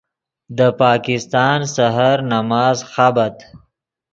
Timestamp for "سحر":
1.75-2.17